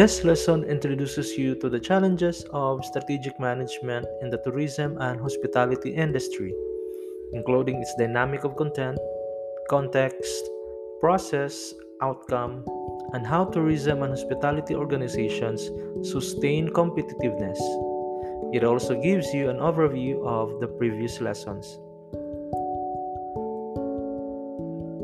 [0.00, 5.90] This lesson introduces you to the challenges of strategic management in the tourism and hospitality
[5.90, 6.54] industry,
[7.34, 8.98] including its dynamic of content,
[9.68, 10.48] context,
[11.00, 12.64] process, outcome,
[13.12, 15.68] and how tourism and hospitality organizations
[16.00, 17.60] sustain competitiveness.
[18.54, 21.78] It also gives you an overview of the previous lessons.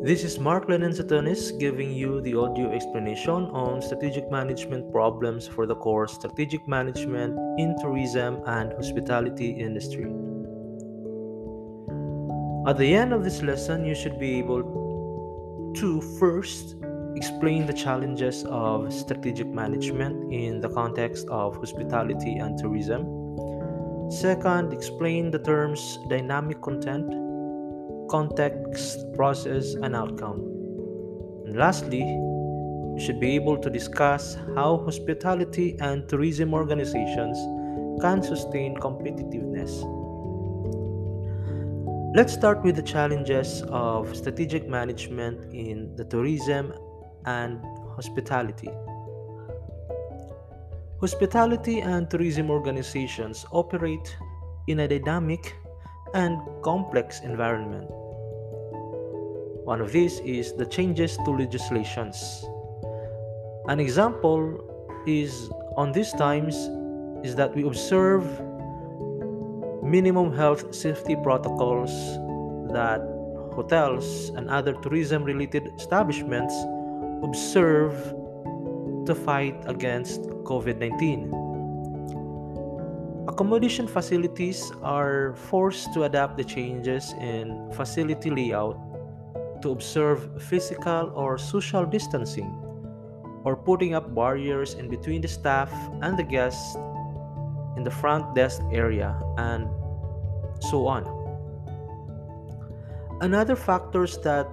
[0.07, 5.67] This is Mark Lennon Satonis giving you the audio explanation on strategic management problems for
[5.67, 10.05] the course Strategic Management in Tourism and Hospitality Industry.
[12.69, 14.63] At the end of this lesson, you should be able
[15.75, 16.77] to first
[17.17, 23.03] explain the challenges of strategic management in the context of hospitality and tourism.
[24.09, 27.26] Second, explain the terms dynamic content
[28.09, 30.41] context, process, and outcome.
[31.47, 37.39] And lastly, you should be able to discuss how hospitality and tourism organizations
[38.01, 39.85] can sustain competitiveness.
[42.17, 46.73] Let's start with the challenges of strategic management in the tourism
[47.27, 47.61] and
[47.95, 48.71] hospitality.
[51.01, 54.17] Hospitality and tourism organizations operate
[54.67, 55.55] in a dynamic
[56.15, 57.87] and complex environment.
[59.65, 62.45] One of these is the changes to legislations.
[63.69, 64.63] An example
[65.07, 66.55] is on these times
[67.27, 68.23] is that we observe
[69.83, 71.91] minimum health safety protocols
[72.73, 73.01] that
[73.55, 76.55] hotels and other tourism related establishments
[77.23, 77.95] observe
[79.07, 81.36] to fight against COVID 19.
[83.37, 88.81] Accommodation facilities are forced to adapt the changes in facility layout
[89.61, 92.49] to observe physical or social distancing
[93.45, 95.71] or putting up barriers in between the staff
[96.01, 96.77] and the guests
[97.77, 99.69] in the front desk area and
[100.63, 101.05] so on.
[103.21, 104.49] Another factors that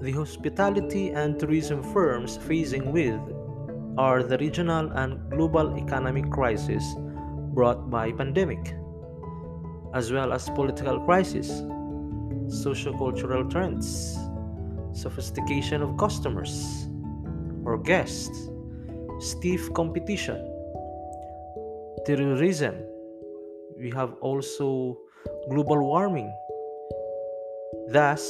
[0.00, 3.18] the hospitality and tourism firms facing with
[3.98, 6.94] are the regional and global economic crisis
[7.58, 8.72] brought by pandemic,
[9.92, 11.50] as well as political crisis,
[12.46, 14.16] sociocultural trends,
[14.92, 16.86] sophistication of customers
[17.64, 18.48] or guests,
[19.18, 20.38] stiff competition,
[22.06, 22.76] terrorism.
[23.76, 24.96] We have also
[25.50, 26.30] global warming.
[27.90, 28.22] Thus,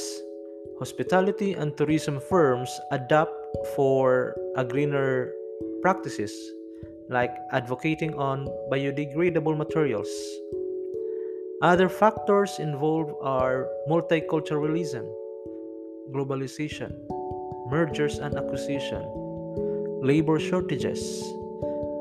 [0.79, 3.37] hospitality and tourism firms adapt
[3.75, 5.31] for a greener
[5.83, 6.33] practices
[7.09, 10.09] like advocating on biodegradable materials.
[11.61, 15.05] Other factors involved are multiculturalism,
[16.13, 16.93] globalization,
[17.69, 19.03] mergers and acquisition,
[20.01, 21.21] labor shortages,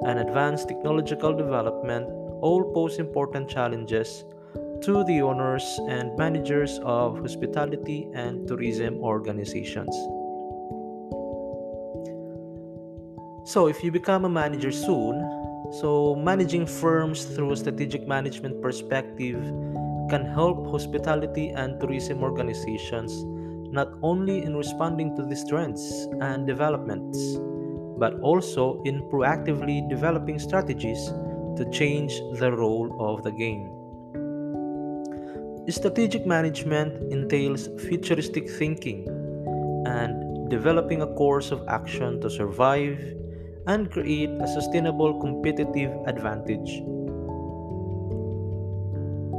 [0.06, 2.06] and advanced technological development
[2.40, 4.24] all pose important challenges
[4.82, 9.94] to the owners and managers of hospitality and tourism organizations.
[13.48, 15.24] So, if you become a manager soon,
[15.80, 19.40] so managing firms through a strategic management perspective
[20.10, 23.24] can help hospitality and tourism organizations
[23.72, 25.80] not only in responding to these trends
[26.20, 27.38] and developments,
[27.96, 31.08] but also in proactively developing strategies
[31.56, 33.72] to change the role of the game.
[35.70, 39.08] Strategic management entails futuristic thinking
[39.86, 43.17] and developing a course of action to survive
[43.68, 46.82] and create a sustainable competitive advantage.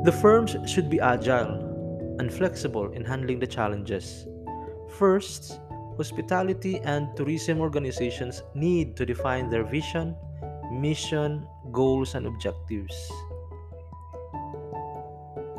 [0.06, 4.28] The firms should be agile and flexible in handling the challenges.
[4.98, 5.60] First,
[5.98, 10.16] hospitality and tourism organizations need to define their vision,
[10.72, 12.96] mission, goals, and objectives.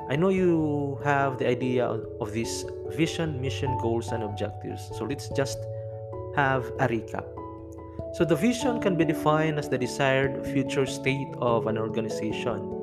[0.09, 4.91] I know you have the idea of this vision, mission, goals, and objectives.
[4.97, 5.59] So let's just
[6.35, 7.40] have a recap.
[8.13, 12.77] So the vision can be defined as the desired future state of an organization.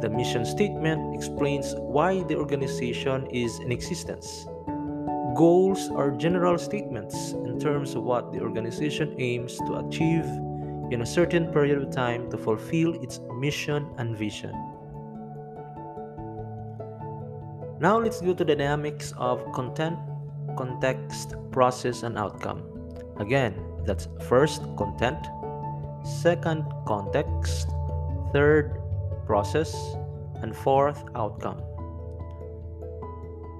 [0.00, 4.46] The mission statement explains why the organization is in existence.
[5.36, 10.24] Goals are general statements in terms of what the organization aims to achieve
[10.90, 14.52] in a certain period of time to fulfill its mission and vision.
[17.78, 19.98] Now let's go to the dynamics of content,
[20.56, 22.62] context, process, and outcome.
[23.18, 23.54] Again,
[23.84, 25.26] that's first, content,
[26.04, 27.68] second, context,
[28.32, 28.80] third,
[29.26, 29.74] process,
[30.42, 31.62] and fourth, outcome.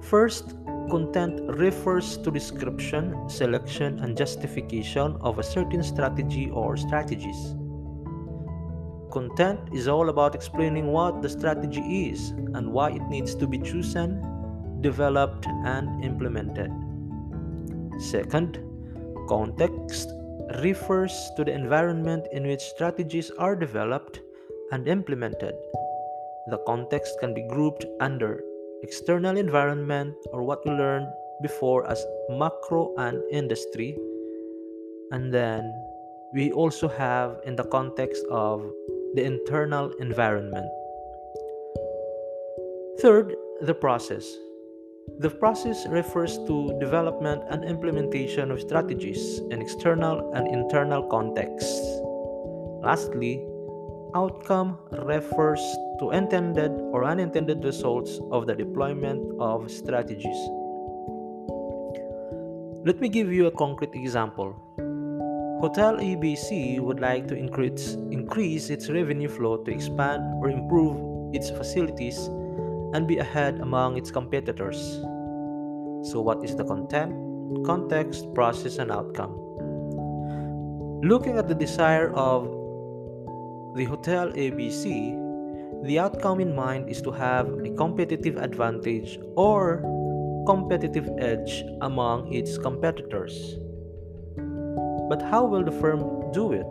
[0.01, 0.55] First,
[0.89, 7.55] content refers to description, selection, and justification of a certain strategy or strategies.
[9.11, 13.57] Content is all about explaining what the strategy is and why it needs to be
[13.57, 14.21] chosen,
[14.81, 16.71] developed, and implemented.
[17.99, 18.59] Second,
[19.31, 20.11] context
[20.59, 24.19] refers to the environment in which strategies are developed
[24.73, 25.55] and implemented.
[26.47, 28.43] The context can be grouped under
[28.83, 31.07] external environment or what we learned
[31.41, 33.97] before as macro and industry.
[35.11, 35.63] And then
[36.33, 38.69] we also have in the context of
[39.15, 40.67] the internal environment.
[42.99, 44.27] Third, the process.
[45.19, 52.01] The process refers to development and implementation of strategies in external and internal contexts.
[52.83, 53.45] Lastly,
[54.13, 55.61] outcome refers
[55.99, 60.37] to intended or unintended results of the deployment of strategies.
[62.85, 64.55] Let me give you a concrete example.
[65.61, 71.49] Hotel ABC would like to increase, increase its revenue flow to expand or improve its
[71.49, 72.29] facilities
[72.93, 74.77] and be ahead among its competitors.
[76.11, 77.13] So, what is the content,
[77.65, 79.37] context, process, and outcome?
[81.03, 82.45] Looking at the desire of
[83.75, 85.17] the Hotel ABC,
[85.83, 89.81] the outcome in mind is to have a competitive advantage or
[90.45, 93.55] competitive edge among its competitors.
[95.09, 96.67] But how will the firm do it?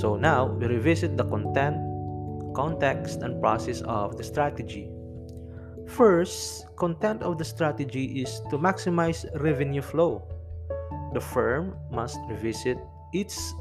[0.00, 1.78] So now we revisit the content
[2.56, 4.88] context and process of the strategy.
[5.86, 10.24] First, content of the strategy is to maximize revenue flow.
[11.12, 12.80] The firm must revisit
[13.12, 13.54] its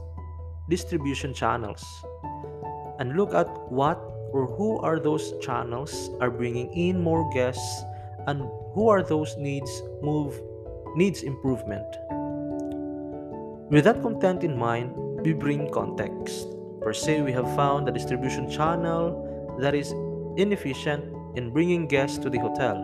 [0.70, 1.84] distribution channels
[2.98, 4.00] and look at what
[4.32, 7.84] or who are those channels are bringing in more guests
[8.28, 8.42] and
[8.74, 10.40] who are those needs move
[10.96, 11.86] needs improvement.
[13.70, 16.48] With that content in mind, we bring context.
[16.86, 19.90] Per se, we have found a distribution channel that is
[20.38, 21.02] inefficient
[21.34, 22.78] in bringing guests to the hotel.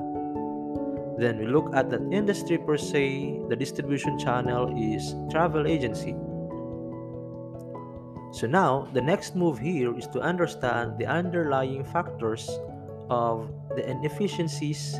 [1.19, 6.15] Then we look at that industry per se, the distribution channel is travel agency.
[8.33, 12.49] So now, the next move here is to understand the underlying factors
[13.11, 14.99] of the inefficiencies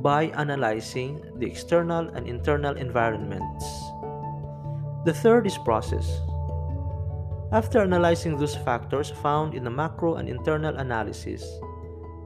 [0.00, 3.66] by analyzing the external and internal environments.
[5.04, 6.08] The third is process.
[7.52, 11.46] After analyzing those factors found in the macro and internal analysis,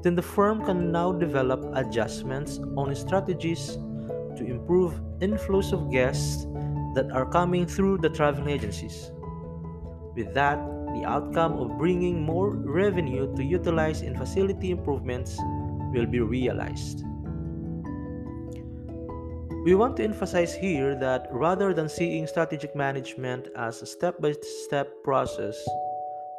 [0.02, 3.76] then the firm can now develop adjustments on strategies
[4.37, 6.46] to improve inflows of guests
[6.94, 9.12] that are coming through the travel agencies.
[10.17, 10.56] With that,
[10.94, 15.37] the outcome of bringing more revenue to utilize in facility improvements
[15.93, 17.05] will be realized.
[19.62, 24.33] We want to emphasize here that rather than seeing strategic management as a step by
[24.65, 25.55] step process,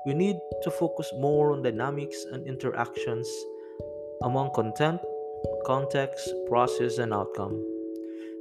[0.07, 3.29] we need to focus more on dynamics and interactions
[4.23, 4.99] among content,
[5.67, 7.63] context, process, and outcome.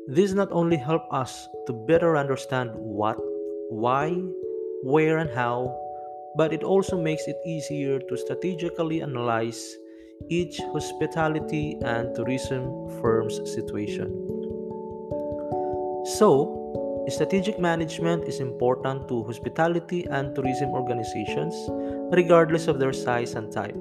[0.09, 3.19] This not only help us to better understand what,
[3.69, 4.13] why,
[4.83, 5.77] where, and how,
[6.37, 9.77] but it also makes it easier to strategically analyze
[10.31, 14.40] each hospitality and tourism firm's situation.
[16.19, 21.55] So, strategic management is important to hospitality and tourism organizations,
[22.13, 23.77] regardless of their size and type.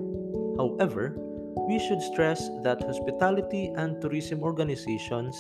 [0.56, 1.16] However,
[1.68, 5.36] we should stress that hospitality and tourism organizations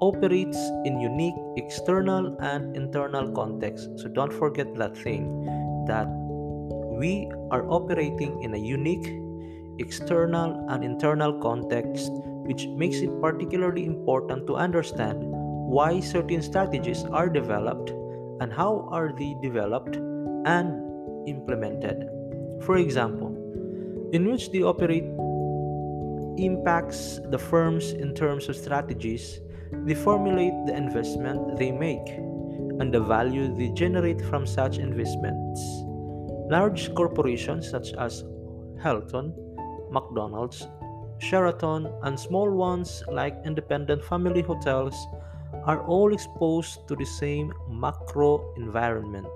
[0.00, 4.02] operates in unique external and internal contexts.
[4.02, 5.44] So don't forget that thing
[5.86, 6.08] that
[6.96, 9.20] we are operating in a unique
[9.78, 12.10] external and internal context
[12.44, 15.31] which makes it particularly important to understand
[15.72, 17.88] why certain strategies are developed
[18.44, 19.96] and how are they developed
[20.44, 20.68] and
[21.26, 22.04] implemented.
[22.60, 23.32] For example,
[24.12, 25.08] in which they operate
[26.36, 29.40] impacts the firms in terms of strategies,
[29.86, 32.06] they formulate the investment they make
[32.80, 35.58] and the value they generate from such investments.
[36.50, 38.24] Large corporations such as
[38.82, 39.32] Hilton,
[39.90, 40.68] McDonald's,
[41.16, 44.94] Sheraton, and small ones like independent family hotels
[45.64, 49.26] are all exposed to the same macro environment.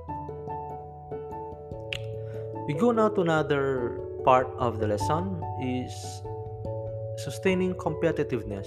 [2.67, 5.93] We go now to another part of the lesson is
[7.23, 8.67] sustaining competitiveness.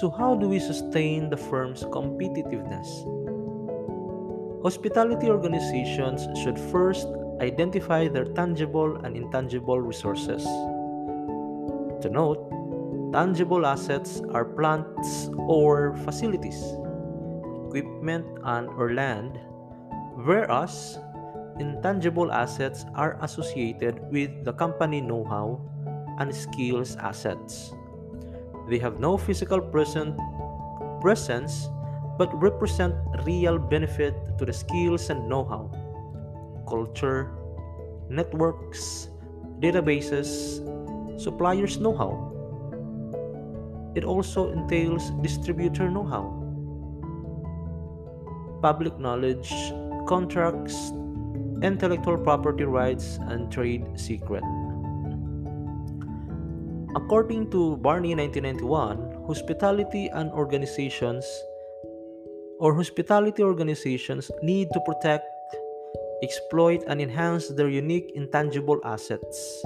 [0.00, 2.86] So how do we sustain the firm's competitiveness?
[4.62, 7.06] Hospitality organizations should first
[7.40, 10.44] identify their tangible and intangible resources.
[12.02, 12.44] To note,
[13.10, 16.62] Tangible assets are plants or facilities,
[17.66, 19.34] equipment, and or land,
[20.22, 20.94] whereas
[21.58, 25.58] intangible assets are associated with the company know-how
[26.22, 27.74] and skills assets.
[28.70, 30.14] They have no physical present,
[31.02, 31.66] presence
[32.14, 32.94] but represent
[33.26, 35.66] real benefit to the skills and know-how,
[36.62, 37.34] culture,
[38.08, 39.10] networks,
[39.58, 40.62] databases,
[41.18, 42.29] suppliers know-how
[43.94, 46.24] it also entails distributor know how,
[48.62, 49.52] public knowledge,
[50.06, 50.92] contracts,
[51.62, 54.44] intellectual property rights, and trade secret.
[56.96, 61.24] According to Barney 1991, hospitality and organizations
[62.58, 65.24] or hospitality organizations need to protect,
[66.22, 69.64] exploit, and enhance their unique intangible assets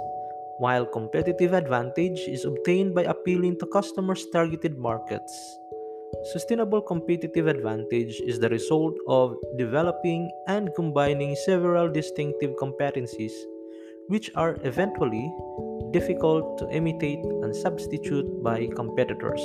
[0.58, 5.58] while competitive advantage is obtained by appealing to customers' targeted markets.
[6.32, 13.32] Sustainable competitive advantage is the result of developing and combining several distinctive competencies
[14.08, 15.32] which are eventually
[15.90, 19.40] difficult to imitate and substitute by competitors.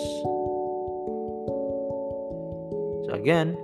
[3.06, 3.58] So, again,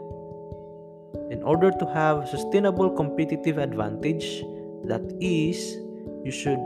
[1.30, 4.42] in order to have sustainable competitive advantage,
[4.86, 5.78] that is,
[6.24, 6.60] you should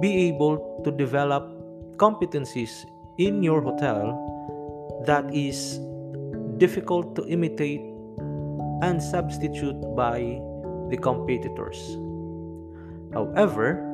[0.00, 1.44] be able to develop
[1.96, 2.84] competencies
[3.18, 4.16] in your hotel
[5.06, 5.78] that is
[6.58, 7.80] difficult to imitate
[8.82, 10.40] and substitute by
[10.88, 11.96] the competitors.
[13.12, 13.84] However,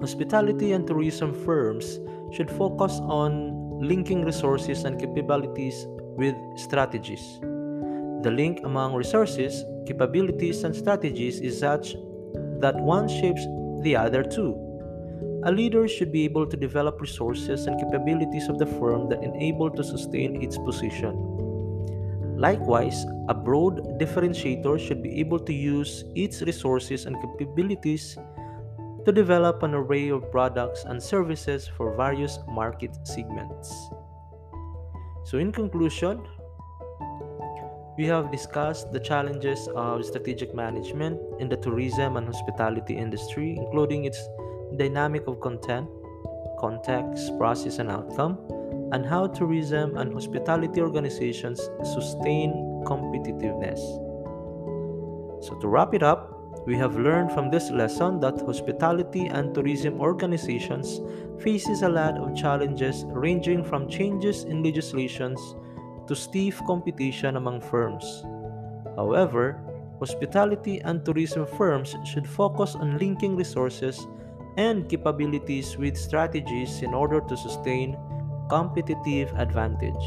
[0.00, 1.98] hospitality and tourism firms
[2.32, 5.86] should focus on linking resources and capabilities
[6.16, 7.40] with strategies.
[8.22, 11.96] The link among resources, capabilities, and strategies is such
[12.60, 13.46] that one shapes
[13.84, 14.56] the other two.
[15.44, 19.70] A leader should be able to develop resources and capabilities of the firm that enable
[19.70, 21.14] to sustain its position.
[22.36, 28.16] Likewise, a broad differentiator should be able to use its resources and capabilities
[29.04, 33.70] to develop an array of products and services for various market segments.
[35.24, 36.26] So, in conclusion,
[37.96, 44.04] we have discussed the challenges of strategic management in the tourism and hospitality industry, including
[44.04, 44.28] its
[44.76, 45.88] dynamic of content,
[46.58, 48.38] context, process, and outcome,
[48.92, 52.52] and how tourism and hospitality organizations sustain
[52.84, 53.78] competitiveness.
[55.44, 56.34] So, to wrap it up,
[56.66, 61.00] we have learned from this lesson that hospitality and tourism organizations
[61.40, 65.38] faces a lot of challenges ranging from changes in legislations
[66.06, 68.24] to stiff competition among firms.
[68.96, 69.60] However,
[69.98, 74.06] hospitality and tourism firms should focus on linking resources
[74.56, 77.96] and capabilities with strategies in order to sustain
[78.48, 80.06] competitive advantage.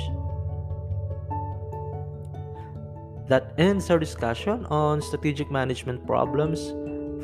[3.27, 6.71] That ends our discussion on strategic management problems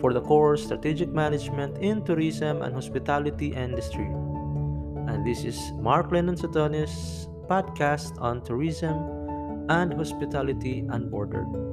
[0.01, 4.12] for the course Strategic Management in Tourism and Hospitality Industry.
[5.08, 8.96] And this is Mark Lennon Satonis podcast on tourism
[9.70, 11.73] and hospitality unbordered.